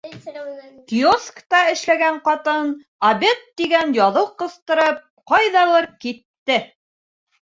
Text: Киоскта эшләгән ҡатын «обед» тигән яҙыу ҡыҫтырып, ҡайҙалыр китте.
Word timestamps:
Киоскта 0.91 1.59
эшләгән 1.73 2.15
ҡатын 2.29 2.71
«обед» 3.09 3.43
тигән 3.61 3.93
яҙыу 3.97 4.31
ҡыҫтырып, 4.41 5.03
ҡайҙалыр 5.33 5.89
китте. 6.07 6.57